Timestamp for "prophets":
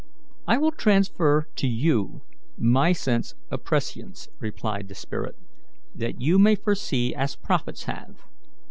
7.35-7.83